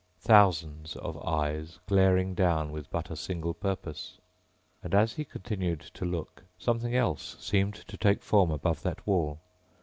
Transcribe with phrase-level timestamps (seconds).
[0.21, 4.17] Thousands of eyes glaring down with but a single purpose.
[4.81, 9.37] And as he continued to look, something else seemed to take form above that wall.